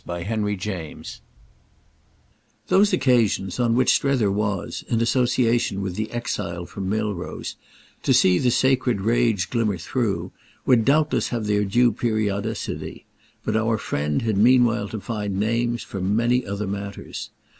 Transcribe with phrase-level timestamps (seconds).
[0.03, 0.95] Book Second I
[2.69, 7.55] Those occasions on which Strether was, in association with the exile from Milrose,
[8.01, 10.31] to see the sacred rage glimmer through
[10.65, 13.05] would doubtless have their due periodicity;
[13.45, 17.29] but our friend had meanwhile to find names for many other matters.